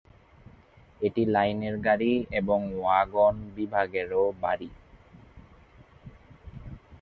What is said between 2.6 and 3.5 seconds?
wagon